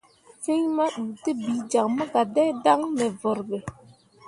Fîi 0.41 0.63
maduutǝbiijaŋ 0.75 1.87
mo 1.95 2.03
gah 2.11 2.27
dai 2.35 2.51
dan 2.63 2.81
me 2.95 3.05
vurɓe. 3.19 3.57